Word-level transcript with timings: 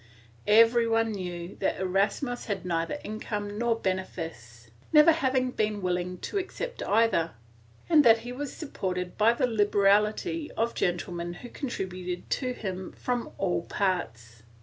Everyone 0.47 1.11
knew 1.11 1.57
that 1.57 1.79
Erasmus 1.79 2.45
had 2.45 2.65
neither 2.65 2.97
income 3.03 3.59
nor 3.59 3.75
benefice, 3.75 4.71
never 4.91 5.11
having 5.11 5.51
been 5.51 5.79
willing 5.79 6.17
to 6.21 6.39
accept 6.39 6.81
either, 6.81 7.35
and 7.87 8.03
that 8.03 8.17
he 8.25 8.31
was 8.31 8.51
supported 8.51 9.15
by 9.15 9.33
the 9.33 9.45
liberality 9.45 10.49
of 10.57 10.73
gentlemen 10.73 11.35
who 11.35 11.49
contributed 11.49 12.27
to 12.31 12.51
him 12.53 12.93
from 12.93 13.29
all 13.37 13.61
parts. 13.65 14.41